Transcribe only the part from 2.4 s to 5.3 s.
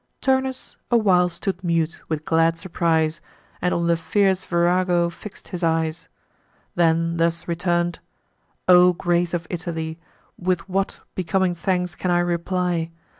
surprise, And on the fierce Virago